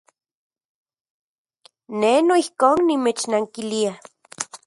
[1.99, 3.91] Ne noijkon nimechnankilia.